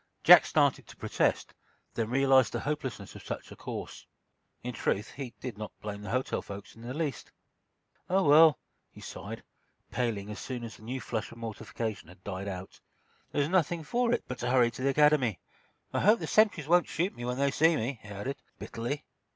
[0.23, 1.53] Jack started to protest,
[1.93, 4.07] then realized the hopelessness of such a course.
[4.63, 7.31] In truth, he did not blame the hotel folks in the least.
[8.09, 8.57] "Oh, well,"
[8.89, 9.43] he sighed,
[9.91, 12.79] paling as soon as the new flush of mortification had died out,
[13.31, 15.39] "there's nothing for it but to hurry to the Academy.
[15.93, 19.05] I hope the sentries won't shoot when they see me," he added, bitterly.